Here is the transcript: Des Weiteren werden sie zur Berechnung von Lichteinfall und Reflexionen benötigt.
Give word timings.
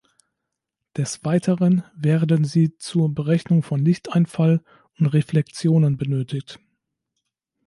Des 0.97 1.23
Weiteren 1.25 1.83
werden 1.95 2.43
sie 2.43 2.75
zur 2.79 3.13
Berechnung 3.13 3.61
von 3.61 3.85
Lichteinfall 3.85 4.63
und 4.97 5.05
Reflexionen 5.05 5.95
benötigt. 5.97 6.59